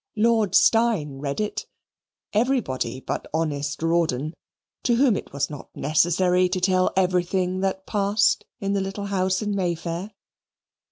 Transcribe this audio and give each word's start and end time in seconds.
Lord 0.15 0.55
Steyne 0.55 1.19
read 1.19 1.39
it, 1.39 1.67
everybody 2.33 3.01
but 3.01 3.27
honest 3.35 3.83
Rawdon, 3.83 4.33
to 4.81 4.95
whom 4.95 5.15
it 5.15 5.31
was 5.31 5.47
not 5.47 5.69
necessary 5.75 6.49
to 6.49 6.59
tell 6.59 6.91
everything 6.97 7.59
that 7.59 7.85
passed 7.85 8.43
in 8.59 8.73
the 8.73 8.81
little 8.81 9.05
house 9.05 9.43
in 9.43 9.55
May 9.55 9.75
Fair. 9.75 10.09